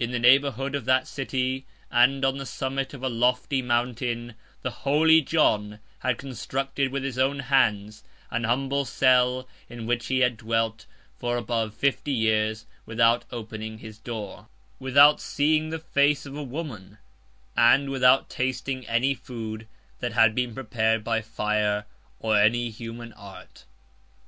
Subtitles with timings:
[0.00, 4.34] 112 In the neighborhood of that city, and on the summit of a lofty mountain,
[4.62, 10.08] the holy John 113 had constructed, with his own hands, an humble cell, in which
[10.08, 10.86] he had dwelt
[11.22, 14.48] above fifty years, without opening his door,
[14.80, 16.98] without seeing the face of a woman,
[17.56, 19.68] and without tasting any food
[20.00, 21.84] that had been prepared by fire,
[22.18, 23.66] or any human art.